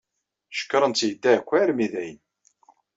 Cekṛen-tt-id 0.57 1.23
akk 1.35 1.49
armi 1.61 1.87
d 1.91 1.93
ayen. 2.01 2.21